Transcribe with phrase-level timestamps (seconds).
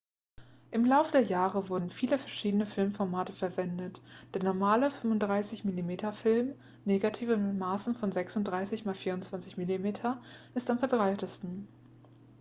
[0.71, 4.01] im laufe der jahre wurden viele verschiedene filmformate verwendet.
[4.33, 9.93] der normale 35-mm-film negative mit maßen von 36 x 24 mm
[10.55, 11.67] ist am verbreitetsten